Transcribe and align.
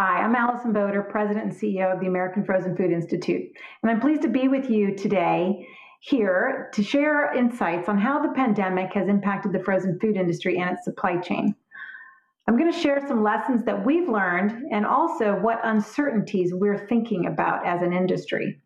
Hi, 0.00 0.22
I'm 0.22 0.36
Alison 0.36 0.72
Bodor, 0.72 1.10
President 1.10 1.46
and 1.46 1.52
CEO 1.52 1.92
of 1.92 1.98
the 1.98 2.06
American 2.06 2.44
Frozen 2.44 2.76
Food 2.76 2.92
Institute, 2.92 3.50
and 3.82 3.90
I'm 3.90 3.98
pleased 3.98 4.22
to 4.22 4.28
be 4.28 4.46
with 4.46 4.70
you 4.70 4.94
today 4.94 5.66
here 6.02 6.70
to 6.74 6.84
share 6.84 7.34
insights 7.34 7.88
on 7.88 7.98
how 7.98 8.22
the 8.22 8.32
pandemic 8.32 8.92
has 8.92 9.08
impacted 9.08 9.52
the 9.52 9.58
frozen 9.58 9.98
food 9.98 10.16
industry 10.16 10.58
and 10.58 10.70
its 10.70 10.84
supply 10.84 11.16
chain. 11.16 11.52
I'm 12.46 12.56
going 12.56 12.72
to 12.72 12.78
share 12.78 13.04
some 13.08 13.24
lessons 13.24 13.64
that 13.64 13.84
we've 13.84 14.08
learned 14.08 14.66
and 14.70 14.86
also 14.86 15.32
what 15.32 15.58
uncertainties 15.64 16.54
we're 16.54 16.86
thinking 16.86 17.26
about 17.26 17.66
as 17.66 17.82
an 17.82 17.92
industry. 17.92 18.60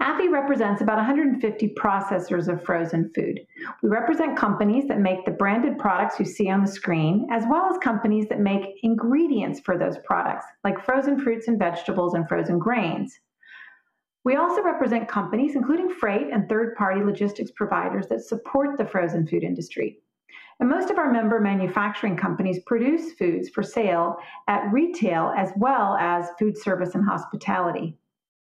AFFI 0.00 0.30
represents 0.30 0.82
about 0.82 0.98
150 0.98 1.74
processors 1.74 2.48
of 2.52 2.62
frozen 2.62 3.10
food. 3.14 3.40
We 3.82 3.88
represent 3.88 4.36
companies 4.36 4.86
that 4.88 5.00
make 5.00 5.24
the 5.24 5.30
branded 5.30 5.78
products 5.78 6.20
you 6.20 6.26
see 6.26 6.50
on 6.50 6.60
the 6.60 6.70
screen, 6.70 7.26
as 7.32 7.44
well 7.48 7.70
as 7.70 7.78
companies 7.78 8.28
that 8.28 8.40
make 8.40 8.78
ingredients 8.82 9.60
for 9.60 9.78
those 9.78 9.96
products, 10.04 10.44
like 10.64 10.84
frozen 10.84 11.18
fruits 11.18 11.48
and 11.48 11.58
vegetables 11.58 12.12
and 12.12 12.28
frozen 12.28 12.58
grains. 12.58 13.18
We 14.24 14.36
also 14.36 14.62
represent 14.62 15.08
companies, 15.08 15.56
including 15.56 15.88
freight 15.88 16.28
and 16.30 16.46
third 16.46 16.74
party 16.76 17.02
logistics 17.02 17.52
providers, 17.52 18.06
that 18.08 18.20
support 18.20 18.76
the 18.76 18.84
frozen 18.84 19.26
food 19.26 19.44
industry. 19.44 20.00
And 20.60 20.68
most 20.68 20.90
of 20.90 20.98
our 20.98 21.10
member 21.10 21.40
manufacturing 21.40 22.16
companies 22.16 22.60
produce 22.66 23.12
foods 23.12 23.48
for 23.48 23.62
sale 23.62 24.16
at 24.46 24.70
retail 24.72 25.32
as 25.36 25.52
well 25.56 25.96
as 25.98 26.30
food 26.38 26.58
service 26.58 26.94
and 26.94 27.04
hospitality. 27.04 27.96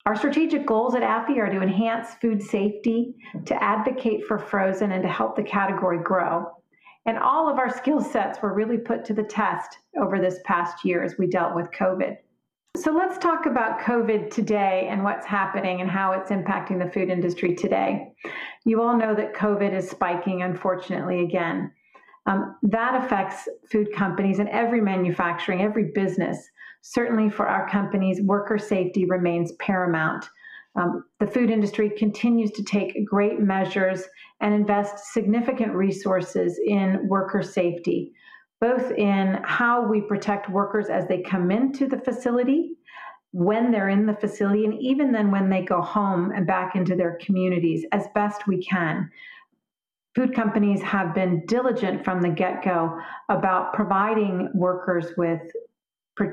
Our 0.07 0.17
strategic 0.17 0.67
goals 0.67 0.95
at 0.95 1.03
AFFI 1.03 1.39
are 1.39 1.51
to 1.51 1.63
enhance 1.63 2.15
food 2.21 2.43
safety, 2.43 3.15
to 3.47 3.63
advocate 3.63 4.27
for 4.27 4.39
frozen, 4.39 4.93
and 4.93 5.03
to 5.03 5.09
help 5.09 5.35
the 5.35 5.43
category 5.43 5.99
grow. 5.99 6.45
And 7.07 7.19
all 7.19 7.49
of 7.49 7.59
our 7.59 7.75
skill 7.75 8.03
sets 8.03 8.43
were 8.43 8.53
really 8.53 8.77
put 8.77 9.07
to 9.07 9.15
the 9.15 9.23
test 9.23 9.79
over 9.99 10.19
this 10.19 10.41
past 10.45 10.85
year 10.85 11.03
as 11.03 11.17
we 11.17 11.27
dealt 11.27 11.55
with 11.55 11.71
COVID. 11.71 12.19
So 12.77 12.93
let's 12.93 13.17
talk 13.17 13.47
about 13.47 13.81
COVID 13.81 14.31
today 14.31 14.89
and 14.91 15.05
what's 15.05 15.27
happening 15.27 15.81
and 15.81 15.89
how 15.89 16.13
it's 16.13 16.31
impacting 16.31 16.85
the 16.85 16.91
food 16.91 17.09
industry 17.09 17.55
today. 17.55 18.13
You 18.67 18.83
all 18.83 18.99
know 18.99 19.15
that 19.15 19.33
COVID 19.33 19.73
is 19.73 19.89
spiking, 19.89 20.43
unfortunately, 20.43 21.23
again. 21.23 21.73
Um, 22.27 22.57
that 22.63 23.05
affects 23.05 23.49
food 23.71 23.93
companies 23.95 24.39
and 24.39 24.49
every 24.51 24.81
manufacturing, 24.81 25.63
every 25.63 25.93
business. 25.95 26.47
Certainly 26.87 27.31
for 27.31 27.47
our 27.49 27.69
companies, 27.69 28.21
worker 28.21 28.59
safety 28.59 29.07
remains 29.07 29.53
paramount. 29.53 30.29
Um, 30.77 31.05
the 31.19 31.27
food 31.27 31.51
industry 31.51 31.91
continues 31.91 32.51
to 32.53 32.63
take 32.63 33.07
great 33.07 33.41
measures 33.41 34.03
and 34.41 34.53
invest 34.53 35.13
significant 35.13 35.75
resources 35.75 36.61
in 36.67 37.09
worker 37.09 37.43
safety 37.43 38.13
both 38.65 38.93
in 38.93 39.39
how 39.45 39.87
we 39.87 40.01
protect 40.01 40.49
workers 40.49 40.89
as 40.89 41.07
they 41.07 41.21
come 41.21 41.51
into 41.51 41.87
the 41.87 41.99
facility, 41.99 42.71
when 43.33 43.71
they're 43.71 43.91
in 43.91 44.07
the 44.07 44.15
facility, 44.15 44.65
and 44.65 44.73
even 44.81 45.13
then 45.13 45.31
when 45.31 45.51
they 45.51 45.63
go 45.63 45.83
home 45.83 46.31
and 46.31 46.47
back 46.47 46.75
into 46.75 46.97
their 46.97 47.19
communities 47.21 47.85
as 47.93 48.07
best 48.15 48.47
we 48.47 48.65
can. 48.65 49.11
Food 50.15 50.35
companies 50.35 50.81
have 50.81 51.15
been 51.15 51.45
diligent 51.47 52.05
from 52.05 52.23
the 52.23 52.31
get 52.31 52.65
go 52.65 52.99
about 53.29 53.75
providing 53.75 54.49
workers 54.55 55.09
with 55.19 55.43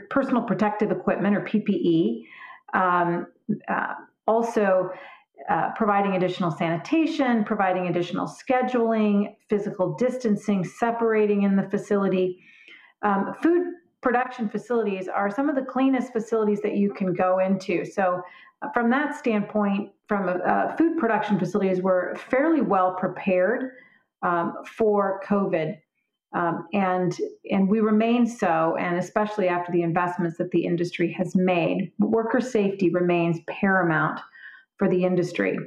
personal 0.10 0.44
protective 0.44 0.92
equipment 0.92 1.36
or 1.36 1.42
PPE. 1.42 2.24
Um, 2.74 3.28
uh, 3.68 3.94
also, 4.28 4.90
uh, 5.50 5.72
providing 5.76 6.16
additional 6.16 6.52
sanitation, 6.52 7.44
providing 7.44 7.88
additional 7.88 8.28
scheduling, 8.28 9.36
physical 9.50 9.96
distancing, 9.96 10.64
separating 10.64 11.44
in 11.44 11.56
the 11.56 11.64
facility. 11.64 12.40
Um, 13.02 13.34
food 13.42 13.74
production 14.02 14.50
facilities 14.50 15.08
are 15.08 15.32
some 15.32 15.50
of 15.50 15.56
the 15.56 15.64
cleanest 15.64 16.12
facilities 16.12 16.62
that 16.62 16.76
you 16.76 16.94
can 16.94 17.14
go 17.14 17.40
into. 17.40 17.86
So, 17.86 18.22
uh, 18.62 18.70
from 18.72 18.90
that 18.92 19.16
standpoint, 19.16 19.92
from 20.08 20.42
uh, 20.46 20.76
food 20.76 20.98
production 21.00 21.40
facilities, 21.40 21.82
we're 21.82 22.16
fairly 22.16 22.62
well 22.62 22.94
prepared 22.94 23.72
um, 24.22 24.58
for 24.66 25.22
COVID. 25.26 25.78
Um, 26.34 26.68
and 26.72 27.18
and 27.50 27.68
we 27.68 27.82
remain 27.82 28.26
so, 28.26 28.78
and 28.80 28.98
especially 28.98 29.50
after 29.50 29.72
the 29.72 29.82
investments 29.82 30.38
that 30.38 30.52
the 30.52 30.66
industry 30.66 31.12
has 31.14 31.36
made, 31.36 31.92
worker 32.00 32.40
safety 32.40 32.90
remains 32.90 33.40
paramount 33.50 34.20
for 34.78 34.88
the 34.88 35.04
industry. 35.04 35.58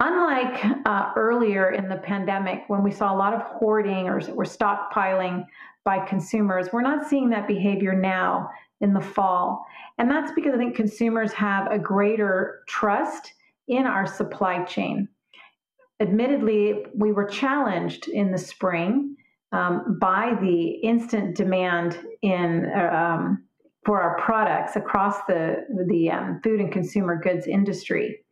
Unlike 0.00 0.64
uh, 0.86 1.12
earlier 1.16 1.72
in 1.72 1.88
the 1.88 1.96
pandemic, 1.96 2.64
when 2.68 2.82
we 2.82 2.90
saw 2.90 3.14
a 3.14 3.16
lot 3.16 3.34
of 3.34 3.42
hoarding 3.42 4.08
or, 4.08 4.16
or 4.16 4.44
stockpiling 4.44 5.44
by 5.84 6.04
consumers, 6.06 6.68
we're 6.72 6.80
not 6.80 7.06
seeing 7.06 7.28
that 7.30 7.46
behavior 7.46 7.94
now 7.94 8.50
in 8.80 8.94
the 8.94 9.00
fall. 9.00 9.64
And 9.98 10.10
that's 10.10 10.32
because 10.32 10.54
I 10.54 10.56
think 10.56 10.74
consumers 10.74 11.32
have 11.32 11.70
a 11.70 11.78
greater 11.78 12.62
trust 12.66 13.34
in 13.68 13.86
our 13.86 14.06
supply 14.06 14.64
chain. 14.64 15.08
Admittedly, 16.00 16.86
we 16.94 17.12
were 17.12 17.26
challenged 17.26 18.08
in 18.08 18.32
the 18.32 18.38
spring 18.38 19.16
um, 19.52 19.98
by 20.00 20.34
the 20.40 20.68
instant 20.82 21.36
demand 21.36 21.98
in 22.22 22.70
um, 22.72 23.44
for 23.84 24.00
our 24.00 24.18
products 24.18 24.76
across 24.76 25.16
the, 25.26 25.64
the 25.86 26.10
um, 26.10 26.40
food 26.42 26.60
and 26.60 26.72
consumer 26.72 27.18
goods 27.20 27.46
industry. 27.46 28.24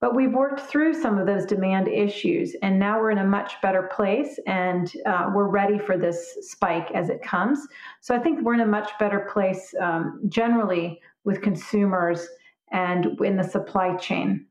But 0.00 0.14
we've 0.14 0.32
worked 0.32 0.60
through 0.60 0.94
some 0.94 1.18
of 1.18 1.26
those 1.26 1.44
demand 1.44 1.86
issues, 1.86 2.56
and 2.62 2.78
now 2.78 2.98
we're 2.98 3.10
in 3.10 3.18
a 3.18 3.24
much 3.24 3.60
better 3.60 3.90
place, 3.94 4.38
and 4.46 4.90
uh, 5.04 5.30
we're 5.34 5.48
ready 5.48 5.78
for 5.78 5.98
this 5.98 6.38
spike 6.40 6.90
as 6.92 7.10
it 7.10 7.22
comes. 7.22 7.66
So 8.00 8.14
I 8.14 8.18
think 8.18 8.40
we're 8.42 8.54
in 8.54 8.60
a 8.60 8.66
much 8.66 8.90
better 8.98 9.28
place 9.30 9.74
um, 9.80 10.20
generally 10.28 11.00
with 11.24 11.42
consumers 11.42 12.26
and 12.72 13.20
in 13.20 13.36
the 13.36 13.44
supply 13.44 13.96
chain. 13.96 14.46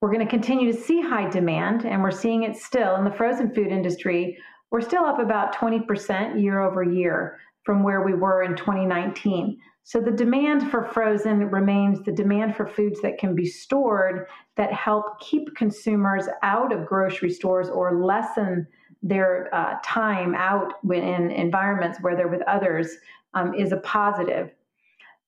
We're 0.00 0.12
going 0.12 0.24
to 0.24 0.30
continue 0.30 0.72
to 0.72 0.78
see 0.78 1.00
high 1.00 1.28
demand, 1.28 1.84
and 1.84 2.00
we're 2.00 2.12
seeing 2.12 2.44
it 2.44 2.56
still 2.56 2.94
in 2.94 3.04
the 3.04 3.10
frozen 3.10 3.52
food 3.52 3.72
industry. 3.72 4.38
We're 4.70 4.80
still 4.80 5.04
up 5.04 5.18
about 5.18 5.56
20% 5.56 6.40
year 6.40 6.60
over 6.60 6.84
year 6.84 7.40
from 7.64 7.82
where 7.82 8.02
we 8.02 8.14
were 8.14 8.44
in 8.44 8.54
2019. 8.54 9.58
So 9.82 10.00
the 10.00 10.12
demand 10.12 10.70
for 10.70 10.84
frozen 10.84 11.50
remains 11.50 12.04
the 12.04 12.12
demand 12.12 12.54
for 12.54 12.68
foods 12.68 13.00
that 13.00 13.18
can 13.18 13.34
be 13.34 13.46
stored 13.46 14.28
that 14.56 14.72
help 14.72 15.18
keep 15.18 15.56
consumers 15.56 16.28
out 16.44 16.72
of 16.72 16.86
grocery 16.86 17.30
stores 17.30 17.68
or 17.68 18.04
lessen 18.04 18.68
their 19.02 19.52
uh, 19.52 19.78
time 19.82 20.34
out 20.36 20.74
in 20.92 21.32
environments 21.32 21.98
where 22.02 22.14
they're 22.14 22.28
with 22.28 22.42
others 22.42 22.88
um, 23.34 23.52
is 23.52 23.72
a 23.72 23.78
positive. 23.78 24.52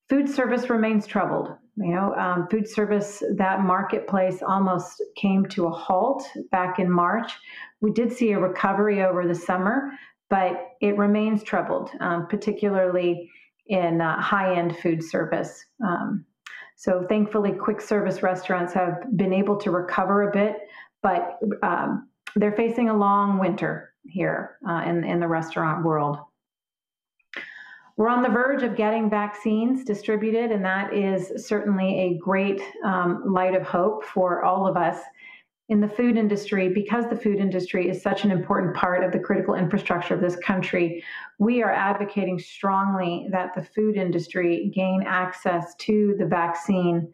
Food 0.08 0.28
service 0.28 0.70
remains 0.70 1.08
troubled. 1.08 1.56
You 1.81 1.95
know, 1.95 2.15
um, 2.15 2.47
food 2.49 2.69
service, 2.69 3.23
that 3.37 3.61
marketplace 3.61 4.43
almost 4.47 5.03
came 5.17 5.47
to 5.47 5.67
a 5.67 5.71
halt 5.71 6.23
back 6.51 6.79
in 6.79 6.91
March. 6.91 7.33
We 7.81 7.91
did 7.91 8.13
see 8.13 8.33
a 8.33 8.39
recovery 8.39 9.03
over 9.03 9.27
the 9.27 9.35
summer, 9.35 9.91
but 10.29 10.73
it 10.83 10.99
remains 10.99 11.43
troubled, 11.43 11.91
um, 12.01 12.27
particularly 12.29 13.31
in 13.67 14.03
uh, 14.03 14.21
high 14.21 14.55
end 14.57 14.77
food 14.77 15.03
service. 15.03 15.65
Um, 15.83 16.27
so 16.77 17.07
thankfully, 17.09 17.53
quick 17.53 17.81
service 17.81 18.23
restaurants 18.23 18.75
have 18.75 19.05
been 19.17 19.33
able 19.33 19.57
to 19.59 19.71
recover 19.71 20.29
a 20.29 20.33
bit, 20.33 20.57
but 21.03 21.39
um, 21.62 22.09
they're 22.37 22.57
facing 22.57 22.91
a 22.91 22.97
long 22.97 23.39
winter 23.39 23.95
here 24.07 24.59
uh, 24.69 24.83
in, 24.87 25.05
in 25.05 25.21
the 25.21 25.29
restaurant 25.29 25.85
world. 25.85 26.19
We're 28.00 28.09
on 28.09 28.22
the 28.22 28.31
verge 28.31 28.62
of 28.62 28.77
getting 28.77 29.11
vaccines 29.11 29.84
distributed, 29.84 30.53
and 30.53 30.65
that 30.65 30.94
is 30.94 31.47
certainly 31.47 31.99
a 32.00 32.16
great 32.16 32.62
um, 32.83 33.22
light 33.27 33.55
of 33.55 33.62
hope 33.62 34.06
for 34.06 34.43
all 34.43 34.66
of 34.66 34.75
us 34.75 35.03
in 35.69 35.83
the 35.83 35.88
food 35.88 36.16
industry, 36.16 36.71
because 36.71 37.05
the 37.11 37.16
food 37.16 37.38
industry 37.38 37.91
is 37.91 38.00
such 38.00 38.25
an 38.25 38.31
important 38.31 38.75
part 38.75 39.05
of 39.05 39.12
the 39.12 39.19
critical 39.19 39.55
infrastructure 39.55 40.15
of 40.15 40.22
this 40.22 40.37
country, 40.37 41.05
we 41.38 41.62
are 41.62 41.71
advocating 41.71 42.38
strongly 42.38 43.28
that 43.33 43.55
the 43.55 43.62
food 43.62 43.97
industry 43.97 44.73
gain 44.75 45.05
access 45.06 45.75
to 45.81 46.17
the 46.19 46.25
vaccine 46.25 47.06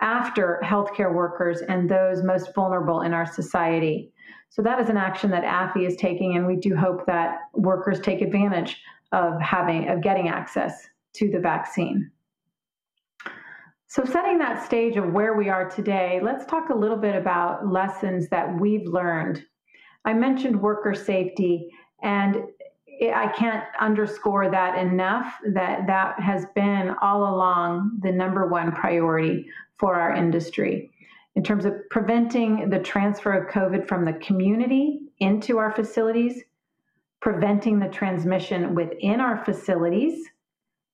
after 0.00 0.58
healthcare 0.64 1.14
workers 1.14 1.60
and 1.68 1.86
those 1.86 2.22
most 2.22 2.54
vulnerable 2.54 3.02
in 3.02 3.12
our 3.12 3.26
society. 3.26 4.10
So 4.48 4.62
that 4.62 4.80
is 4.80 4.88
an 4.88 4.96
action 4.96 5.30
that 5.32 5.44
AFI 5.44 5.86
is 5.86 5.96
taking, 5.96 6.38
and 6.38 6.46
we 6.46 6.56
do 6.56 6.74
hope 6.74 7.04
that 7.04 7.40
workers 7.52 8.00
take 8.00 8.22
advantage 8.22 8.78
of 9.12 9.40
having 9.40 9.88
of 9.88 10.02
getting 10.02 10.28
access 10.28 10.88
to 11.14 11.30
the 11.30 11.38
vaccine. 11.38 12.10
So, 13.86 14.04
setting 14.04 14.38
that 14.38 14.64
stage 14.64 14.96
of 14.96 15.12
where 15.12 15.34
we 15.34 15.48
are 15.48 15.68
today, 15.68 16.20
let's 16.22 16.46
talk 16.46 16.70
a 16.70 16.74
little 16.74 16.96
bit 16.96 17.16
about 17.16 17.66
lessons 17.66 18.28
that 18.28 18.60
we've 18.60 18.86
learned. 18.86 19.44
I 20.04 20.12
mentioned 20.12 20.60
worker 20.62 20.94
safety, 20.94 21.68
and 22.02 22.36
I 23.02 23.32
can't 23.36 23.64
underscore 23.80 24.50
that 24.50 24.78
enough 24.78 25.34
that 25.54 25.86
that 25.88 26.20
has 26.20 26.46
been 26.54 26.94
all 27.02 27.34
along 27.34 27.98
the 28.02 28.12
number 28.12 28.46
one 28.46 28.72
priority 28.72 29.46
for 29.76 29.94
our 29.96 30.14
industry 30.14 30.90
in 31.34 31.42
terms 31.42 31.64
of 31.64 31.74
preventing 31.90 32.70
the 32.70 32.78
transfer 32.78 33.32
of 33.32 33.50
COVID 33.50 33.88
from 33.88 34.04
the 34.04 34.12
community 34.14 35.00
into 35.20 35.58
our 35.58 35.72
facilities, 35.72 36.42
preventing 37.20 37.78
the 37.78 37.88
transmission 37.88 38.74
within 38.74 39.20
our 39.20 39.44
facilities 39.44 40.28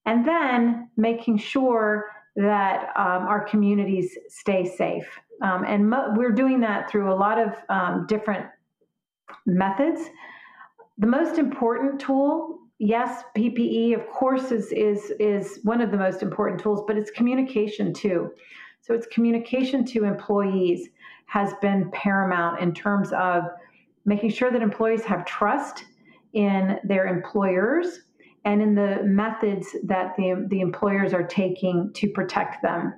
And 0.06 0.26
then 0.26 0.90
making 0.96 1.38
sure 1.38 2.06
that 2.37 2.90
um, 2.96 3.26
our 3.26 3.44
communities 3.44 4.17
stay 4.28 4.64
safe. 4.64 5.06
Um, 5.43 5.64
and 5.67 5.88
mo- 5.90 6.12
we're 6.17 6.32
doing 6.32 6.61
that 6.61 6.90
through 6.90 7.12
a 7.12 7.14
lot 7.14 7.38
of 7.38 7.55
um, 7.69 8.06
different 8.08 8.46
methods. 9.46 10.02
The 10.99 11.06
most 11.06 11.38
important 11.38 12.00
tool, 12.00 12.58
yes, 12.79 13.25
PPE, 13.37 13.94
of 13.94 14.08
course, 14.08 14.52
is, 14.52 14.72
is, 14.72 15.12
is 15.20 15.61
one 15.64 15.81
of 15.81 15.90
the 15.90 15.99
most 15.99 16.22
important 16.22 16.61
tools, 16.61 16.84
but 16.87 16.96
it's 16.96 17.11
communication 17.11 17.93
too. 17.93 18.31
So 18.82 18.94
it's 18.94 19.06
communication 19.08 19.84
to 19.87 20.05
employees 20.05 20.88
has 21.26 21.55
been 21.62 21.90
paramount 21.93 22.61
in 22.61 22.72
terms 22.75 23.12
of 23.12 23.44
making 24.05 24.31
sure 24.31 24.50
that 24.52 24.62
employees 24.62 25.05
have 25.05 25.26
trust 25.26 25.84
in 26.36 26.78
their 26.84 27.06
employers 27.06 28.00
and 28.44 28.62
in 28.62 28.74
the 28.74 29.02
methods 29.02 29.66
that 29.84 30.14
the, 30.16 30.46
the 30.50 30.60
employers 30.60 31.12
are 31.12 31.26
taking 31.26 31.90
to 31.94 32.08
protect 32.10 32.62
them. 32.62 32.94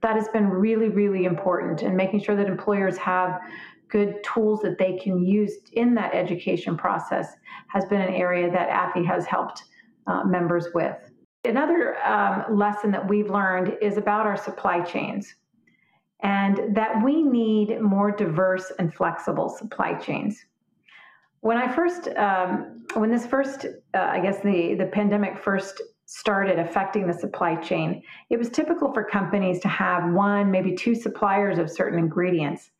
That 0.00 0.14
has 0.14 0.28
been 0.28 0.48
really, 0.48 0.88
really 0.88 1.24
important, 1.24 1.82
and 1.82 1.96
making 1.96 2.22
sure 2.22 2.36
that 2.36 2.46
employers 2.46 2.96
have 2.96 3.40
good 3.88 4.22
tools 4.24 4.60
that 4.62 4.78
they 4.78 4.96
can 4.96 5.22
use 5.22 5.52
in 5.74 5.94
that 5.96 6.14
education 6.14 6.76
process 6.76 7.34
has 7.68 7.84
been 7.86 8.00
an 8.00 8.14
area 8.14 8.50
that 8.50 8.70
AFI 8.70 9.04
has 9.04 9.26
helped 9.26 9.64
uh, 10.06 10.24
members 10.24 10.68
with. 10.72 10.96
Another 11.44 12.02
um, 12.04 12.56
lesson 12.56 12.92
that 12.92 13.06
we've 13.06 13.28
learned 13.28 13.76
is 13.82 13.98
about 13.98 14.24
our 14.24 14.36
supply 14.36 14.80
chains 14.80 15.34
and 16.22 16.74
that 16.74 17.02
we 17.04 17.22
need 17.22 17.80
more 17.80 18.12
diverse 18.12 18.70
and 18.78 18.94
flexible 18.94 19.48
supply 19.48 19.94
chains. 19.94 20.46
When 21.42 21.56
I 21.56 21.74
first, 21.74 22.06
um, 22.16 22.84
when 22.94 23.10
this 23.10 23.26
first, 23.26 23.66
uh, 23.94 23.98
I 23.98 24.20
guess 24.20 24.38
the, 24.44 24.76
the 24.76 24.86
pandemic 24.86 25.36
first 25.36 25.82
started 26.06 26.60
affecting 26.60 27.08
the 27.08 27.12
supply 27.12 27.56
chain, 27.56 28.00
it 28.30 28.38
was 28.38 28.48
typical 28.48 28.92
for 28.92 29.02
companies 29.02 29.58
to 29.62 29.68
have 29.68 30.12
one, 30.12 30.52
maybe 30.52 30.76
two 30.76 30.94
suppliers 30.94 31.58
of 31.58 31.68
certain 31.68 31.98
ingredients. 31.98 32.70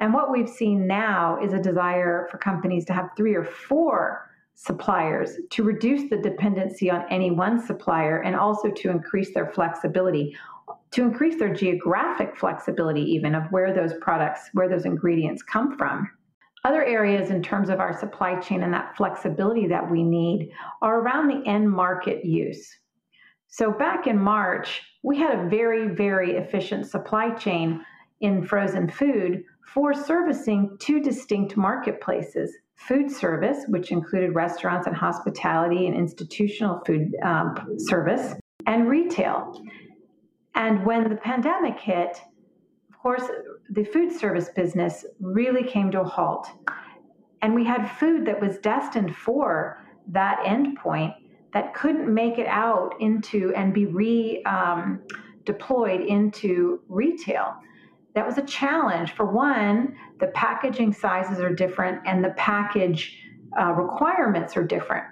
And 0.00 0.12
what 0.12 0.32
we've 0.32 0.48
seen 0.48 0.84
now 0.84 1.38
is 1.40 1.52
a 1.52 1.60
desire 1.60 2.26
for 2.28 2.38
companies 2.38 2.84
to 2.86 2.92
have 2.92 3.10
three 3.16 3.36
or 3.36 3.44
four 3.44 4.28
suppliers 4.56 5.36
to 5.50 5.62
reduce 5.62 6.10
the 6.10 6.18
dependency 6.18 6.90
on 6.90 7.04
any 7.10 7.30
one 7.30 7.64
supplier 7.64 8.22
and 8.22 8.34
also 8.34 8.68
to 8.68 8.90
increase 8.90 9.32
their 9.32 9.46
flexibility, 9.52 10.36
to 10.90 11.02
increase 11.02 11.38
their 11.38 11.54
geographic 11.54 12.36
flexibility, 12.36 13.02
even 13.02 13.36
of 13.36 13.44
where 13.50 13.72
those 13.72 13.92
products, 14.00 14.50
where 14.54 14.68
those 14.68 14.86
ingredients 14.86 15.40
come 15.44 15.78
from. 15.78 16.10
Other 16.68 16.84
areas 16.84 17.30
in 17.30 17.42
terms 17.42 17.70
of 17.70 17.80
our 17.80 17.98
supply 17.98 18.38
chain 18.40 18.62
and 18.62 18.74
that 18.74 18.94
flexibility 18.94 19.66
that 19.68 19.90
we 19.90 20.02
need 20.02 20.50
are 20.82 21.00
around 21.00 21.28
the 21.28 21.48
end 21.48 21.70
market 21.70 22.26
use. 22.26 22.68
So, 23.46 23.72
back 23.72 24.06
in 24.06 24.18
March, 24.18 24.82
we 25.02 25.16
had 25.16 25.38
a 25.38 25.48
very, 25.48 25.88
very 25.88 26.32
efficient 26.32 26.84
supply 26.86 27.30
chain 27.30 27.82
in 28.20 28.44
frozen 28.44 28.86
food 28.86 29.44
for 29.72 29.94
servicing 29.94 30.76
two 30.78 31.00
distinct 31.00 31.56
marketplaces 31.56 32.54
food 32.76 33.10
service, 33.10 33.64
which 33.68 33.90
included 33.90 34.34
restaurants 34.34 34.86
and 34.86 34.94
hospitality 34.94 35.86
and 35.86 35.96
institutional 35.96 36.82
food 36.86 37.16
um, 37.24 37.56
service, 37.78 38.34
and 38.66 38.90
retail. 38.90 39.58
And 40.54 40.84
when 40.84 41.08
the 41.08 41.16
pandemic 41.16 41.80
hit, 41.80 42.20
of 42.90 42.98
course, 42.98 43.24
the 43.70 43.84
food 43.84 44.12
service 44.12 44.48
business 44.54 45.04
really 45.20 45.62
came 45.62 45.90
to 45.90 46.00
a 46.00 46.04
halt. 46.04 46.48
And 47.42 47.54
we 47.54 47.64
had 47.64 47.86
food 47.98 48.26
that 48.26 48.40
was 48.40 48.58
destined 48.58 49.14
for 49.14 49.84
that 50.08 50.38
endpoint 50.44 51.14
that 51.52 51.74
couldn't 51.74 52.12
make 52.12 52.38
it 52.38 52.46
out 52.46 52.94
into 53.00 53.52
and 53.54 53.72
be 53.72 53.86
re 53.86 54.42
um, 54.44 55.00
deployed 55.44 56.00
into 56.00 56.80
retail 56.88 57.54
that 58.18 58.26
was 58.26 58.36
a 58.36 58.42
challenge. 58.42 59.12
For 59.12 59.26
one, 59.26 59.94
the 60.18 60.26
packaging 60.28 60.92
sizes 60.92 61.38
are 61.38 61.54
different 61.54 62.00
and 62.04 62.24
the 62.24 62.30
package 62.30 63.16
uh, 63.56 63.72
requirements 63.72 64.56
are 64.56 64.64
different. 64.64 65.04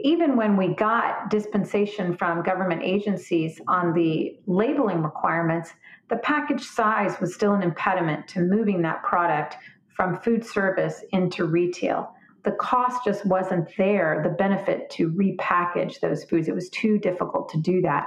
Even 0.00 0.36
when 0.36 0.56
we 0.56 0.74
got 0.74 1.28
dispensation 1.28 2.16
from 2.16 2.42
government 2.42 2.82
agencies 2.84 3.60
on 3.66 3.92
the 3.92 4.38
labeling 4.46 5.02
requirements, 5.02 5.72
the 6.08 6.16
package 6.18 6.62
size 6.62 7.18
was 7.20 7.34
still 7.34 7.54
an 7.54 7.62
impediment 7.62 8.28
to 8.28 8.40
moving 8.40 8.82
that 8.82 9.02
product 9.02 9.56
from 9.96 10.20
food 10.20 10.44
service 10.46 11.02
into 11.10 11.44
retail. 11.44 12.14
The 12.44 12.52
cost 12.52 13.04
just 13.04 13.26
wasn't 13.26 13.68
there, 13.76 14.20
the 14.22 14.30
benefit 14.30 14.88
to 14.90 15.10
repackage 15.10 15.98
those 16.00 16.22
foods. 16.24 16.46
It 16.46 16.54
was 16.54 16.70
too 16.70 16.98
difficult 16.98 17.48
to 17.50 17.60
do 17.60 17.82
that. 17.82 18.06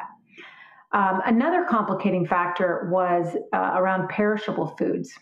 Um, 0.93 1.21
another 1.25 1.65
complicating 1.69 2.25
factor 2.25 2.89
was 2.91 3.35
uh, 3.53 3.71
around 3.75 4.09
perishable 4.09 4.67
foods. 4.77 5.13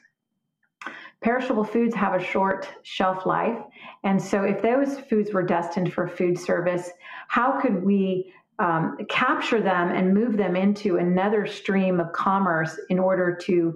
Perishable 1.22 1.66
foods 1.66 1.94
have 1.96 2.14
a 2.14 2.24
short 2.24 2.68
shelf 2.84 3.26
life. 3.26 3.60
And 4.04 4.22
so, 4.22 4.44
if 4.44 4.62
those 4.62 5.00
foods 5.00 5.34
were 5.34 5.44
destined 5.44 5.94
for 5.94 6.08
food 6.08 6.40
service, 6.40 6.90
how 7.28 7.60
could 7.60 7.84
we 7.84 8.34
um, 8.60 8.98
capture 9.08 9.62
them 9.62 9.90
and 9.90 10.14
move 10.14 10.38
them 10.38 10.56
into 10.56 10.98
another 10.98 11.48
stream 11.48 12.00
of 12.00 12.12
commerce 12.12 12.78
in 12.90 13.00
order 13.00 13.36
to 13.44 13.74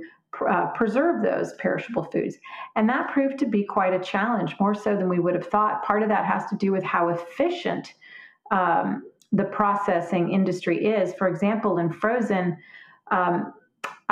uh, 0.49 0.67
preserve 0.67 1.23
those 1.23 1.53
perishable 1.53 2.03
foods. 2.03 2.37
And 2.75 2.89
that 2.89 3.11
proved 3.11 3.37
to 3.39 3.45
be 3.45 3.63
quite 3.63 3.93
a 3.93 3.99
challenge, 3.99 4.55
more 4.59 4.73
so 4.73 4.95
than 4.95 5.07
we 5.07 5.19
would 5.19 5.35
have 5.35 5.47
thought. 5.47 5.83
Part 5.83 6.03
of 6.03 6.09
that 6.09 6.25
has 6.25 6.45
to 6.47 6.57
do 6.57 6.71
with 6.71 6.83
how 6.83 7.09
efficient 7.09 7.93
um, 8.51 9.03
the 9.31 9.45
processing 9.45 10.31
industry 10.31 10.85
is. 10.85 11.13
For 11.13 11.27
example, 11.27 11.77
in 11.77 11.91
frozen, 11.91 12.57
um, 13.11 13.53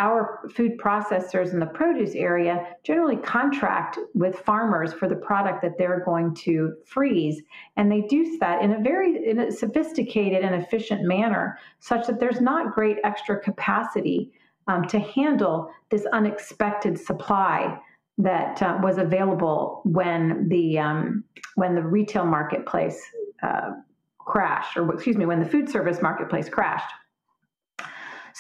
our 0.02 0.40
food 0.56 0.80
processors 0.80 1.54
in 1.54 1.60
the 1.60 1.66
produce 1.68 2.16
area 2.16 2.76
generally 2.84 3.18
contract 3.18 4.00
with 4.16 4.40
farmers 4.40 4.92
for 4.92 5.08
the 5.08 5.16
product 5.16 5.62
that 5.62 5.78
they're 5.78 6.04
going 6.04 6.34
to 6.34 6.74
freeze 6.86 7.44
and 7.78 7.92
they 7.92 8.02
do 8.02 8.38
that 8.40 8.64
in 8.64 8.72
a 8.74 8.80
very 8.82 9.30
in 9.30 9.40
a 9.40 9.52
sophisticated 9.52 10.44
and 10.44 10.56
efficient 10.56 11.04
manner 11.04 11.60
such 11.80 12.08
that 12.08 12.20
there's 12.20 12.42
not 12.42 12.74
great 12.74 12.98
extra 13.04 13.40
capacity 13.40 14.32
um, 14.68 14.88
to 14.88 15.00
handle 15.00 15.70
this 15.92 16.06
unexpected 16.14 16.98
supply 17.00 17.78
that 18.18 18.62
uh, 18.64 18.80
was 18.82 18.98
available 18.98 19.82
when 19.86 20.48
the 20.50 20.80
um, 20.80 21.24
when 21.56 21.76
the 21.76 21.82
retail 21.82 22.26
marketplace 22.26 23.00
uh, 23.44 23.72
crashed, 24.18 24.78
or 24.78 24.92
excuse 24.94 25.18
me, 25.18 25.26
when 25.26 25.40
the 25.40 25.46
food 25.46 25.70
service 25.70 26.02
marketplace 26.02 26.50
crashed. 26.50 26.92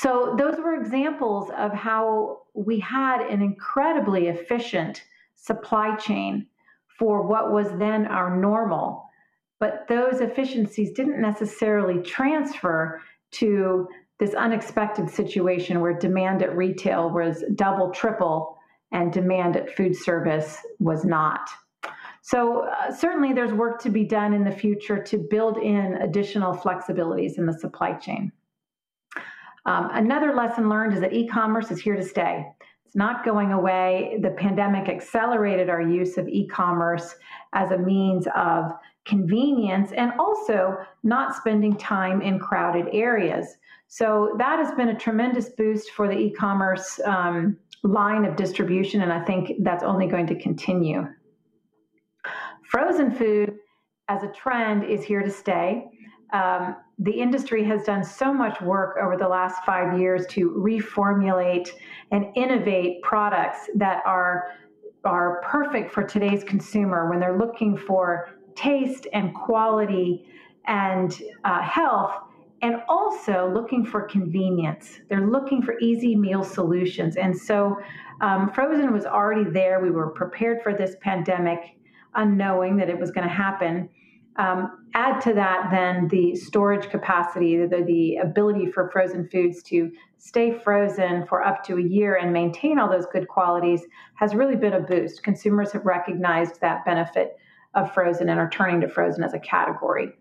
So, 0.01 0.33
those 0.35 0.57
were 0.57 0.73
examples 0.73 1.51
of 1.55 1.73
how 1.73 2.39
we 2.55 2.79
had 2.79 3.21
an 3.21 3.43
incredibly 3.43 4.29
efficient 4.29 5.03
supply 5.35 5.95
chain 5.95 6.47
for 6.97 7.21
what 7.21 7.51
was 7.51 7.67
then 7.77 8.07
our 8.07 8.35
normal. 8.35 9.05
But 9.59 9.85
those 9.87 10.19
efficiencies 10.19 10.91
didn't 10.93 11.21
necessarily 11.21 12.01
transfer 12.01 12.99
to 13.33 13.87
this 14.17 14.33
unexpected 14.33 15.07
situation 15.07 15.81
where 15.81 15.93
demand 15.93 16.41
at 16.41 16.57
retail 16.57 17.11
was 17.11 17.43
double, 17.53 17.91
triple, 17.91 18.57
and 18.91 19.13
demand 19.13 19.55
at 19.55 19.75
food 19.75 19.95
service 19.95 20.57
was 20.79 21.05
not. 21.05 21.47
So, 22.23 22.61
uh, 22.61 22.91
certainly, 22.91 23.33
there's 23.33 23.53
work 23.53 23.79
to 23.83 23.91
be 23.91 24.05
done 24.05 24.33
in 24.33 24.45
the 24.45 24.51
future 24.51 24.97
to 25.03 25.19
build 25.19 25.59
in 25.59 25.97
additional 26.01 26.55
flexibilities 26.55 27.37
in 27.37 27.45
the 27.45 27.53
supply 27.53 27.93
chain. 27.93 28.31
Um, 29.65 29.89
another 29.93 30.33
lesson 30.33 30.69
learned 30.69 30.93
is 30.93 31.01
that 31.01 31.13
e 31.13 31.27
commerce 31.27 31.71
is 31.71 31.79
here 31.79 31.95
to 31.95 32.03
stay. 32.03 32.45
It's 32.85 32.95
not 32.95 33.23
going 33.23 33.51
away. 33.51 34.19
The 34.21 34.31
pandemic 34.31 34.89
accelerated 34.89 35.69
our 35.69 35.81
use 35.81 36.17
of 36.17 36.27
e 36.27 36.47
commerce 36.47 37.15
as 37.53 37.71
a 37.71 37.77
means 37.77 38.27
of 38.35 38.71
convenience 39.05 39.91
and 39.93 40.11
also 40.19 40.77
not 41.03 41.35
spending 41.35 41.75
time 41.77 42.21
in 42.21 42.39
crowded 42.39 42.87
areas. 42.93 43.57
So, 43.87 44.35
that 44.37 44.57
has 44.59 44.73
been 44.75 44.89
a 44.89 44.97
tremendous 44.97 45.49
boost 45.49 45.91
for 45.91 46.07
the 46.07 46.17
e 46.17 46.31
commerce 46.31 46.99
um, 47.05 47.57
line 47.83 48.25
of 48.25 48.35
distribution, 48.35 49.01
and 49.01 49.11
I 49.11 49.23
think 49.25 49.51
that's 49.63 49.83
only 49.83 50.07
going 50.07 50.27
to 50.27 50.35
continue. 50.39 51.07
Frozen 52.69 53.11
food 53.11 53.57
as 54.07 54.23
a 54.23 54.29
trend 54.29 54.83
is 54.83 55.03
here 55.03 55.21
to 55.21 55.31
stay. 55.31 55.85
Um, 56.33 56.75
the 57.01 57.11
industry 57.11 57.63
has 57.63 57.83
done 57.83 58.03
so 58.03 58.31
much 58.31 58.61
work 58.61 58.95
over 59.01 59.17
the 59.17 59.27
last 59.27 59.63
five 59.65 59.99
years 59.99 60.25
to 60.27 60.51
reformulate 60.51 61.69
and 62.11 62.25
innovate 62.35 63.01
products 63.01 63.69
that 63.75 64.03
are 64.05 64.51
are 65.03 65.41
perfect 65.43 65.91
for 65.91 66.03
today's 66.03 66.43
consumer 66.43 67.09
when 67.09 67.19
they're 67.19 67.39
looking 67.39 67.75
for 67.75 68.29
taste 68.53 69.07
and 69.13 69.33
quality 69.33 70.27
and 70.67 71.23
uh, 71.43 71.59
health 71.63 72.13
and 72.61 72.75
also 72.87 73.51
looking 73.51 73.83
for 73.83 74.03
convenience. 74.03 74.99
They're 75.09 75.25
looking 75.25 75.63
for 75.63 75.79
easy 75.79 76.15
meal 76.15 76.43
solutions. 76.43 77.15
And 77.15 77.35
so 77.35 77.79
um, 78.21 78.51
Frozen 78.53 78.93
was 78.93 79.07
already 79.07 79.49
there. 79.49 79.79
We 79.79 79.89
were 79.89 80.11
prepared 80.11 80.61
for 80.61 80.75
this 80.75 80.95
pandemic 81.01 81.75
unknowing 82.13 82.77
that 82.77 82.89
it 82.89 82.99
was 82.99 83.09
going 83.09 83.27
to 83.27 83.33
happen. 83.33 83.89
Um, 84.37 84.87
add 84.93 85.19
to 85.21 85.33
that 85.33 85.69
then 85.71 86.07
the 86.07 86.35
storage 86.35 86.89
capacity, 86.89 87.65
the, 87.65 87.83
the 87.85 88.15
ability 88.17 88.71
for 88.71 88.89
frozen 88.91 89.27
foods 89.27 89.61
to 89.63 89.91
stay 90.17 90.57
frozen 90.57 91.25
for 91.27 91.43
up 91.45 91.63
to 91.65 91.77
a 91.77 91.81
year 91.81 92.15
and 92.15 92.31
maintain 92.31 92.79
all 92.79 92.89
those 92.89 93.05
good 93.07 93.27
qualities 93.27 93.81
has 94.15 94.33
really 94.33 94.55
been 94.55 94.73
a 94.73 94.79
boost. 94.79 95.23
Consumers 95.23 95.71
have 95.73 95.85
recognized 95.85 96.61
that 96.61 96.85
benefit 96.85 97.37
of 97.73 97.93
frozen 97.93 98.29
and 98.29 98.39
are 98.39 98.49
turning 98.49 98.81
to 98.81 98.87
frozen 98.87 99.23
as 99.23 99.33
a 99.33 99.39
category. 99.39 100.13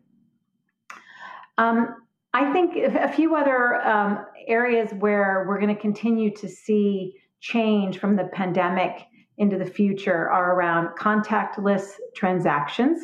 Um, 1.58 1.96
I 2.32 2.52
think 2.52 2.76
a 2.76 3.12
few 3.12 3.34
other 3.34 3.76
um, 3.86 4.24
areas 4.46 4.92
where 4.94 5.44
we're 5.48 5.60
going 5.60 5.74
to 5.74 5.80
continue 5.80 6.34
to 6.36 6.48
see 6.48 7.16
change 7.40 7.98
from 7.98 8.16
the 8.16 8.24
pandemic 8.32 9.06
into 9.38 9.58
the 9.58 9.64
future 9.64 10.30
are 10.30 10.54
around 10.54 10.96
contactless 10.96 11.92
transactions. 12.14 13.02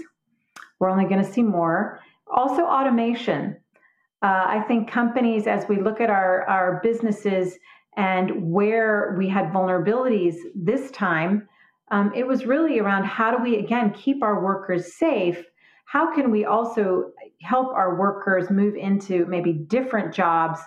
We're 0.79 0.91
only 0.91 1.05
going 1.05 1.25
to 1.25 1.33
see 1.33 1.43
more. 1.43 2.01
Also, 2.33 2.63
automation. 2.63 3.57
Uh, 4.23 4.45
I 4.47 4.65
think 4.67 4.91
companies, 4.91 5.47
as 5.47 5.69
we 5.69 5.81
look 5.81 6.01
at 6.01 6.11
our, 6.11 6.43
our 6.49 6.81
businesses 6.83 7.59
and 7.97 8.51
where 8.53 9.15
we 9.19 9.29
had 9.29 9.53
vulnerabilities 9.53 10.37
this 10.55 10.91
time, 10.91 11.49
um, 11.91 12.13
it 12.15 12.27
was 12.27 12.47
really 12.47 12.79
around 12.79 13.05
how 13.05 13.31
do 13.31 13.43
we, 13.43 13.59
again, 13.59 13.93
keep 13.93 14.23
our 14.23 14.43
workers 14.43 14.97
safe? 14.97 15.45
How 15.85 16.13
can 16.13 16.31
we 16.31 16.45
also 16.45 17.13
help 17.43 17.73
our 17.73 17.97
workers 17.97 18.51
move 18.51 18.75
into 18.75 19.25
maybe 19.27 19.53
different 19.53 20.13
jobs 20.13 20.61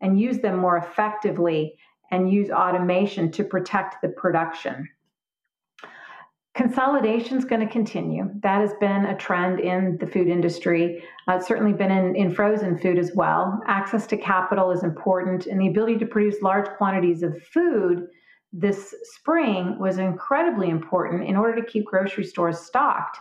and 0.00 0.20
use 0.20 0.38
them 0.40 0.58
more 0.58 0.76
effectively 0.76 1.78
and 2.10 2.30
use 2.30 2.50
automation 2.50 3.30
to 3.32 3.44
protect 3.44 4.02
the 4.02 4.08
production? 4.08 4.86
Consolidation 6.56 7.36
is 7.36 7.44
going 7.44 7.60
to 7.60 7.70
continue. 7.70 8.30
That 8.42 8.62
has 8.62 8.72
been 8.80 9.04
a 9.04 9.16
trend 9.16 9.60
in 9.60 9.98
the 9.98 10.06
food 10.06 10.26
industry. 10.26 11.04
Uh, 11.28 11.34
it's 11.34 11.46
certainly 11.46 11.74
been 11.74 11.90
in, 11.90 12.16
in 12.16 12.34
frozen 12.34 12.78
food 12.78 12.98
as 12.98 13.12
well. 13.14 13.60
Access 13.66 14.06
to 14.06 14.16
capital 14.16 14.70
is 14.70 14.82
important, 14.82 15.44
and 15.46 15.60
the 15.60 15.68
ability 15.68 15.98
to 15.98 16.06
produce 16.06 16.40
large 16.40 16.66
quantities 16.78 17.22
of 17.22 17.40
food 17.42 18.06
this 18.54 18.94
spring 19.02 19.78
was 19.78 19.98
incredibly 19.98 20.70
important 20.70 21.28
in 21.28 21.36
order 21.36 21.60
to 21.60 21.70
keep 21.70 21.84
grocery 21.84 22.24
stores 22.24 22.58
stocked. 22.58 23.18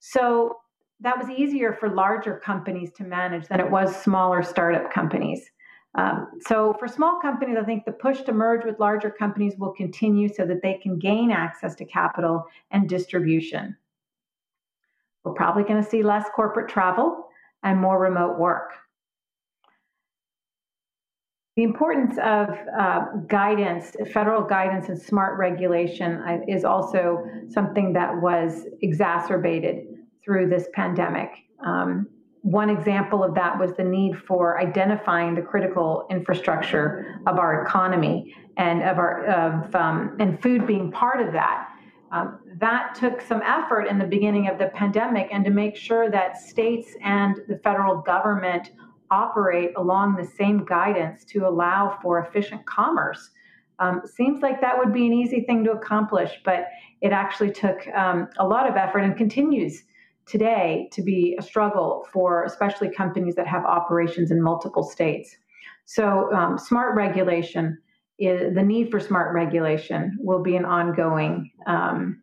So 0.00 0.58
that 1.00 1.16
was 1.16 1.30
easier 1.30 1.72
for 1.72 1.88
larger 1.88 2.38
companies 2.44 2.92
to 2.98 3.04
manage 3.04 3.48
than 3.48 3.60
it 3.60 3.70
was 3.70 3.96
smaller 3.96 4.42
startup 4.42 4.92
companies. 4.92 5.50
Um, 5.96 6.28
so 6.46 6.74
for 6.78 6.86
small 6.86 7.18
companies, 7.20 7.56
I 7.60 7.64
think 7.64 7.86
the 7.86 7.92
push 7.92 8.20
to 8.22 8.32
merge 8.32 8.64
with 8.64 8.78
larger 8.78 9.10
companies 9.10 9.54
will 9.58 9.72
continue 9.72 10.28
so 10.32 10.44
that 10.46 10.62
they 10.62 10.74
can 10.74 10.98
gain 10.98 11.30
access 11.30 11.74
to 11.76 11.86
capital 11.86 12.46
and 12.70 12.88
distribution. 12.88 13.76
We're 15.24 15.32
probably 15.32 15.64
going 15.64 15.82
to 15.82 15.88
see 15.88 16.02
less 16.02 16.26
corporate 16.34 16.68
travel 16.68 17.28
and 17.62 17.80
more 17.80 17.98
remote 17.98 18.38
work. 18.38 18.72
The 21.56 21.62
importance 21.62 22.18
of 22.18 22.50
uh, 22.78 23.06
guidance, 23.28 23.96
federal 24.12 24.42
guidance 24.42 24.90
and 24.90 25.00
smart 25.00 25.38
regulation 25.38 26.16
uh, 26.16 26.40
is 26.46 26.66
also 26.66 27.24
something 27.48 27.94
that 27.94 28.20
was 28.20 28.66
exacerbated 28.82 29.86
through 30.22 30.50
this 30.50 30.68
pandemic. 30.74 31.30
Um, 31.64 32.08
one 32.46 32.70
example 32.70 33.24
of 33.24 33.34
that 33.34 33.58
was 33.58 33.72
the 33.72 33.82
need 33.82 34.16
for 34.16 34.60
identifying 34.60 35.34
the 35.34 35.42
critical 35.42 36.06
infrastructure 36.10 37.20
of 37.26 37.40
our 37.40 37.64
economy 37.64 38.36
and 38.56 38.84
of 38.84 38.98
our 38.98 39.24
of 39.26 39.74
um, 39.74 40.16
and 40.20 40.40
food 40.40 40.64
being 40.64 40.92
part 40.92 41.20
of 41.20 41.32
that. 41.32 41.68
Um, 42.12 42.38
that 42.60 42.94
took 42.94 43.20
some 43.20 43.42
effort 43.42 43.86
in 43.86 43.98
the 43.98 44.04
beginning 44.04 44.46
of 44.46 44.58
the 44.58 44.68
pandemic, 44.68 45.28
and 45.32 45.44
to 45.44 45.50
make 45.50 45.74
sure 45.74 46.08
that 46.08 46.36
states 46.40 46.94
and 47.02 47.40
the 47.48 47.58
federal 47.64 47.96
government 47.96 48.70
operate 49.10 49.72
along 49.76 50.14
the 50.14 50.24
same 50.24 50.64
guidance 50.64 51.24
to 51.24 51.48
allow 51.48 51.98
for 52.00 52.20
efficient 52.20 52.64
commerce. 52.64 53.30
Um, 53.80 54.02
seems 54.06 54.40
like 54.40 54.60
that 54.60 54.78
would 54.78 54.92
be 54.92 55.04
an 55.04 55.12
easy 55.12 55.40
thing 55.40 55.64
to 55.64 55.72
accomplish, 55.72 56.30
but 56.44 56.68
it 57.00 57.10
actually 57.10 57.50
took 57.50 57.88
um, 57.88 58.28
a 58.38 58.46
lot 58.46 58.70
of 58.70 58.76
effort 58.76 59.00
and 59.00 59.16
continues 59.16 59.82
today 60.26 60.88
to 60.92 61.02
be 61.02 61.36
a 61.38 61.42
struggle 61.42 62.06
for 62.12 62.44
especially 62.44 62.90
companies 62.90 63.36
that 63.36 63.46
have 63.46 63.64
operations 63.64 64.30
in 64.30 64.42
multiple 64.42 64.82
states. 64.82 65.36
So, 65.84 66.32
um, 66.32 66.58
smart 66.58 66.96
regulation, 66.96 67.78
is, 68.18 68.54
the 68.54 68.62
need 68.62 68.90
for 68.90 68.98
smart 68.98 69.34
regulation 69.34 70.16
will 70.20 70.42
be 70.42 70.56
an 70.56 70.64
ongoing 70.64 71.50
um, 71.66 72.22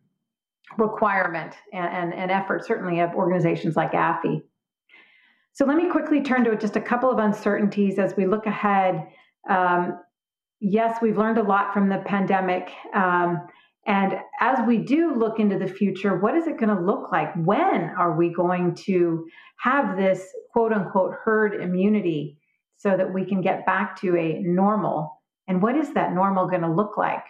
requirement 0.76 1.54
and, 1.72 1.86
and, 1.86 2.14
and, 2.14 2.30
effort, 2.30 2.66
certainly, 2.66 3.00
of 3.00 3.14
organizations 3.14 3.74
like 3.74 3.92
AFI. 3.92 4.42
So, 5.52 5.64
let 5.64 5.76
me 5.76 5.90
quickly 5.90 6.22
turn 6.22 6.44
to 6.44 6.56
just 6.56 6.76
a 6.76 6.80
couple 6.80 7.10
of 7.10 7.18
uncertainties 7.18 7.98
as 7.98 8.14
we 8.16 8.26
look 8.26 8.44
ahead. 8.44 9.06
Um, 9.48 9.98
yes, 10.60 10.98
we've 11.00 11.16
learned 11.16 11.38
a 11.38 11.42
lot 11.42 11.72
from 11.72 11.88
the 11.88 12.02
pandemic. 12.04 12.70
And 13.86 14.14
as 14.40 14.58
we 14.66 14.78
do 14.78 15.14
look 15.14 15.38
into 15.38 15.58
the 15.58 15.66
future, 15.66 16.18
what 16.18 16.34
is 16.34 16.46
it 16.46 16.58
going 16.58 16.74
to 16.74 16.80
look 16.80 17.12
like? 17.12 17.34
When 17.36 17.90
are 17.98 18.16
we 18.16 18.32
going 18.32 18.74
to 18.86 19.26
have 19.58 19.96
this 19.96 20.26
quote 20.52 20.72
unquote 20.72 21.14
herd 21.22 21.60
immunity 21.60 22.38
so 22.76 22.96
that 22.96 23.12
we 23.12 23.24
can 23.24 23.40
get 23.40 23.66
back 23.66 24.00
to 24.00 24.16
a 24.16 24.40
normal? 24.40 25.20
And 25.48 25.62
what 25.62 25.76
is 25.76 25.92
that 25.92 26.14
normal 26.14 26.46
going 26.46 26.62
to 26.62 26.72
look 26.72 26.96
like? 26.96 27.24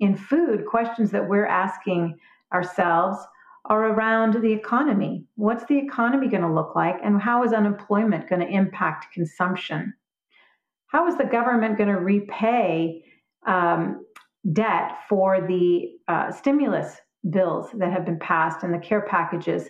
In 0.00 0.16
food, 0.16 0.64
questions 0.66 1.10
that 1.10 1.28
we're 1.28 1.46
asking 1.46 2.18
ourselves 2.52 3.18
are 3.66 3.88
around 3.88 4.34
the 4.40 4.52
economy. 4.52 5.26
What's 5.34 5.64
the 5.66 5.76
economy 5.76 6.28
going 6.28 6.42
to 6.42 6.52
look 6.52 6.74
like? 6.74 6.96
And 7.04 7.20
how 7.20 7.44
is 7.44 7.52
unemployment 7.52 8.28
going 8.28 8.40
to 8.40 8.48
impact 8.48 9.12
consumption? 9.12 9.92
How 10.86 11.06
is 11.06 11.18
the 11.18 11.24
government 11.24 11.76
going 11.76 11.90
to 11.90 12.00
repay 12.00 13.04
um, 13.46 14.04
debt 14.52 14.92
for 15.08 15.46
the 15.46 15.90
uh, 16.08 16.30
stimulus 16.30 16.96
bills 17.30 17.68
that 17.74 17.92
have 17.92 18.04
been 18.04 18.18
passed 18.18 18.62
and 18.62 18.72
the 18.72 18.78
care 18.78 19.02
packages 19.02 19.68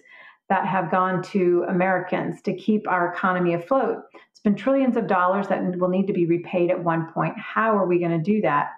that 0.49 0.67
have 0.67 0.91
gone 0.91 1.23
to 1.23 1.65
Americans 1.69 2.41
to 2.43 2.55
keep 2.55 2.89
our 2.89 3.13
economy 3.13 3.55
afloat. 3.55 3.99
It's 4.31 4.41
been 4.41 4.55
trillions 4.55 4.97
of 4.97 5.07
dollars 5.07 5.49
that 5.49 5.63
will 5.79 5.89
need 5.89 6.07
to 6.07 6.13
be 6.13 6.27
repaid 6.27 6.71
at 6.71 6.83
one 6.83 7.13
point. 7.13 7.35
How 7.37 7.77
are 7.77 7.87
we 7.87 7.99
going 7.99 8.13
to 8.13 8.19
do 8.19 8.41
that? 8.43 8.69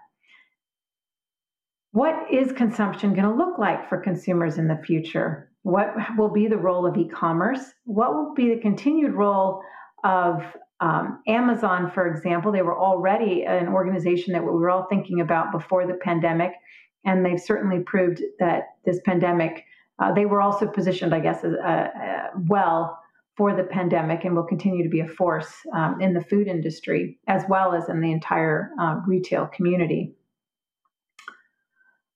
What 1.92 2.32
is 2.32 2.52
consumption 2.52 3.14
going 3.14 3.28
to 3.28 3.34
look 3.34 3.58
like 3.58 3.88
for 3.88 3.98
consumers 3.98 4.58
in 4.58 4.68
the 4.68 4.80
future? 4.84 5.50
What 5.62 5.94
will 6.16 6.30
be 6.30 6.46
the 6.46 6.56
role 6.56 6.86
of 6.86 6.96
e 6.96 7.08
commerce? 7.08 7.60
What 7.84 8.14
will 8.14 8.32
be 8.34 8.54
the 8.54 8.60
continued 8.60 9.12
role 9.12 9.60
of 10.04 10.42
um, 10.80 11.22
Amazon, 11.26 11.90
for 11.90 12.06
example, 12.06 12.50
they 12.50 12.62
were 12.62 12.78
already 12.78 13.44
an 13.44 13.68
organization 13.68 14.32
that 14.32 14.42
we 14.42 14.50
were 14.50 14.70
all 14.70 14.86
thinking 14.88 15.20
about 15.20 15.52
before 15.52 15.86
the 15.86 15.94
pandemic, 15.94 16.52
and 17.04 17.24
they've 17.24 17.40
certainly 17.40 17.80
proved 17.80 18.22
that 18.38 18.64
this 18.84 19.00
pandemic, 19.04 19.64
uh, 19.98 20.12
they 20.12 20.24
were 20.24 20.40
also 20.40 20.66
positioned, 20.66 21.14
I 21.14 21.20
guess, 21.20 21.44
uh, 21.44 21.48
uh, 21.48 22.30
well 22.48 22.98
for 23.36 23.54
the 23.54 23.64
pandemic 23.64 24.24
and 24.24 24.34
will 24.34 24.44
continue 24.44 24.82
to 24.82 24.88
be 24.90 25.00
a 25.00 25.08
force 25.08 25.50
um, 25.74 26.00
in 26.00 26.12
the 26.12 26.20
food 26.20 26.46
industry 26.46 27.18
as 27.26 27.42
well 27.48 27.74
as 27.74 27.88
in 27.88 28.00
the 28.00 28.12
entire 28.12 28.70
uh, 28.78 29.00
retail 29.06 29.46
community 29.46 30.14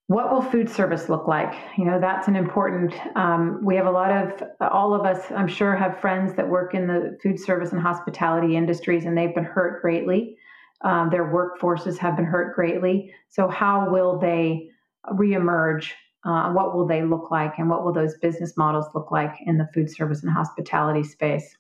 what 0.07 0.31
will 0.31 0.43
food 0.43 0.69
service 0.69 1.09
look 1.09 1.27
like? 1.27 1.55
You 1.79 1.87
know 1.87 1.99
that's 1.99 2.29
an 2.29 2.37
important 2.37 2.93
um, 3.17 3.61
we 3.65 3.75
have 3.77 3.87
a 3.87 3.91
lot 3.91 4.11
of 4.11 4.43
all 4.61 4.95
of 4.95 5.07
us 5.07 5.33
i'm 5.35 5.49
sure 5.49 5.75
have 5.75 5.99
friends 5.99 6.35
that 6.35 6.47
work 6.47 6.75
in 6.75 6.87
the 6.87 7.19
food 7.23 7.41
service 7.41 7.73
and 7.73 7.81
hospitality 7.81 8.57
industries 8.57 9.07
and 9.07 9.17
they've 9.17 9.35
been 9.35 9.45
hurt 9.45 9.81
greatly. 9.81 10.37
Um, 10.83 11.09
their 11.09 11.33
workforces 11.33 11.97
have 11.99 12.17
been 12.17 12.27
hurt 12.27 12.55
greatly. 12.55 13.15
So 13.31 13.49
how 13.49 13.89
will 13.91 14.19
they 14.19 14.69
reemerge? 15.13 15.93
Uh, 16.25 16.51
what 16.53 16.75
will 16.75 16.87
they 16.87 17.03
look 17.03 17.31
like 17.31 17.59
and 17.59 17.69
what 17.69 17.85
will 17.85 17.93
those 17.93 18.17
business 18.19 18.57
models 18.57 18.87
look 18.95 19.11
like 19.11 19.35
in 19.45 19.59
the 19.59 19.69
food 19.75 19.91
service 19.91 20.23
and 20.23 20.33
hospitality 20.33 21.03
space? 21.03 21.57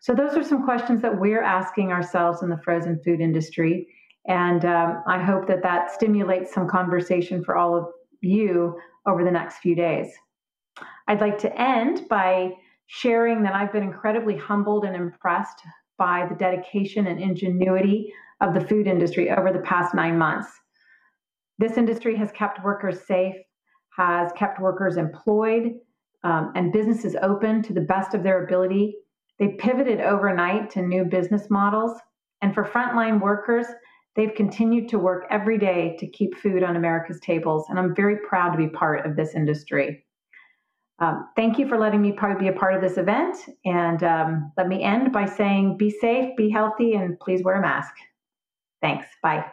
So 0.00 0.14
those 0.14 0.36
are 0.36 0.44
some 0.44 0.64
questions 0.64 1.00
that 1.02 1.18
we're 1.18 1.42
asking 1.42 1.90
ourselves 1.90 2.42
in 2.42 2.50
the 2.50 2.58
frozen 2.58 3.00
food 3.04 3.20
industry 3.20 3.86
and 4.26 4.64
um, 4.64 5.02
I 5.06 5.22
hope 5.22 5.46
that 5.48 5.62
that 5.62 5.90
stimulates 5.90 6.52
some 6.52 6.68
conversation 6.68 7.44
for 7.44 7.56
all 7.56 7.76
of 7.76 7.86
you 8.22 8.78
over 9.06 9.22
the 9.22 9.30
next 9.30 9.58
few 9.58 9.74
days. 9.74 10.08
I'd 11.06 11.20
like 11.20 11.38
to 11.38 11.60
end 11.60 12.08
by 12.08 12.52
sharing 12.86 13.42
that 13.42 13.54
I've 13.54 13.72
been 13.72 13.82
incredibly 13.82 14.36
humbled 14.36 14.84
and 14.84 14.96
impressed 14.96 15.60
by 15.98 16.26
the 16.28 16.34
dedication 16.34 17.06
and 17.06 17.20
ingenuity 17.20 18.12
of 18.40 18.54
the 18.54 18.60
food 18.60 18.86
industry 18.86 19.30
over 19.30 19.52
the 19.52 19.60
past 19.60 19.94
nine 19.94 20.18
months. 20.18 20.48
This 21.58 21.76
industry 21.76 22.16
has 22.16 22.32
kept 22.32 22.64
workers 22.64 23.06
safe, 23.06 23.36
has 23.96 24.32
kept 24.32 24.60
workers 24.60 24.96
employed, 24.96 25.74
um, 26.24 26.52
and 26.54 26.72
businesses 26.72 27.14
open 27.22 27.62
to 27.62 27.72
the 27.72 27.80
best 27.82 28.14
of 28.14 28.22
their 28.22 28.44
ability. 28.44 28.96
They 29.38 29.48
pivoted 29.58 30.00
overnight 30.00 30.70
to 30.70 30.82
new 30.82 31.04
business 31.04 31.48
models. 31.50 31.98
And 32.42 32.54
for 32.54 32.64
frontline 32.64 33.20
workers, 33.20 33.66
They've 34.16 34.34
continued 34.34 34.88
to 34.90 34.98
work 34.98 35.26
every 35.30 35.58
day 35.58 35.96
to 35.98 36.06
keep 36.06 36.36
food 36.36 36.62
on 36.62 36.76
America's 36.76 37.20
tables, 37.20 37.66
and 37.68 37.78
I'm 37.78 37.94
very 37.94 38.18
proud 38.18 38.50
to 38.50 38.58
be 38.58 38.68
part 38.68 39.04
of 39.04 39.16
this 39.16 39.34
industry. 39.34 40.04
Um, 41.00 41.28
thank 41.34 41.58
you 41.58 41.68
for 41.68 41.78
letting 41.78 42.00
me 42.00 42.12
probably 42.12 42.48
be 42.48 42.56
a 42.56 42.58
part 42.58 42.74
of 42.74 42.80
this 42.80 42.98
event. 42.98 43.36
And 43.64 44.02
um, 44.04 44.52
let 44.56 44.68
me 44.68 44.82
end 44.82 45.12
by 45.12 45.26
saying 45.26 45.76
be 45.76 45.90
safe, 45.90 46.36
be 46.36 46.50
healthy, 46.50 46.94
and 46.94 47.18
please 47.18 47.42
wear 47.42 47.56
a 47.56 47.60
mask. 47.60 47.94
Thanks. 48.80 49.06
Bye. 49.22 49.44